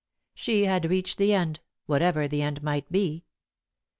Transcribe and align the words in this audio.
She 0.33 0.65
had 0.65 0.89
reached 0.89 1.19
the 1.19 1.31
end, 1.31 1.59
whatever 1.85 2.27
the 2.27 2.41
end 2.41 2.63
might 2.63 2.91
be. 2.91 3.23